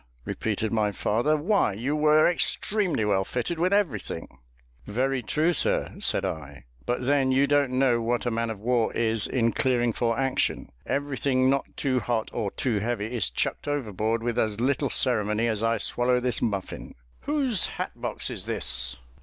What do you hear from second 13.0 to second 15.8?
is chucked overboard with as little ceremony as I